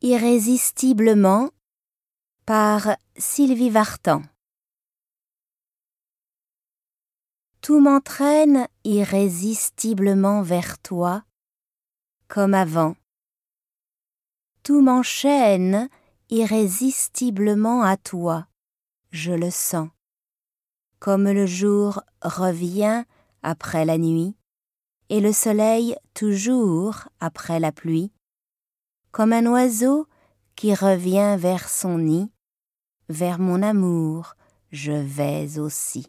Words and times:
Irrésistiblement 0.00 1.50
par 2.46 2.96
Sylvie 3.16 3.68
Vartan. 3.68 4.22
Tout 7.62 7.80
m'entraîne 7.80 8.68
irrésistiblement 8.84 10.42
vers 10.42 10.78
toi, 10.78 11.24
comme 12.28 12.54
avant. 12.54 12.94
Tout 14.62 14.82
m'enchaîne 14.82 15.88
irrésistiblement 16.30 17.82
à 17.82 17.96
toi, 17.96 18.46
je 19.10 19.32
le 19.32 19.50
sens. 19.50 19.88
Comme 21.00 21.24
le 21.24 21.46
jour 21.46 22.04
revient 22.22 23.02
après 23.42 23.84
la 23.84 23.98
nuit, 23.98 24.36
et 25.08 25.18
le 25.18 25.32
soleil 25.32 25.96
toujours 26.14 27.08
après 27.18 27.58
la 27.58 27.72
pluie, 27.72 28.12
comme 29.10 29.32
un 29.32 29.46
oiseau 29.46 30.06
qui 30.56 30.74
revient 30.74 31.36
vers 31.38 31.68
son 31.68 31.98
nid, 31.98 32.30
vers 33.08 33.38
mon 33.38 33.62
amour 33.62 34.34
je 34.70 34.92
vais 34.92 35.58
aussi. 35.58 36.08